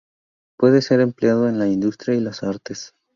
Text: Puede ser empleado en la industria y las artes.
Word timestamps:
Puede 0.57 0.81
ser 0.81 0.99
empleado 0.99 1.47
en 1.47 1.59
la 1.59 1.67
industria 1.67 2.15
y 2.15 2.21
las 2.21 2.41
artes. 2.41 2.95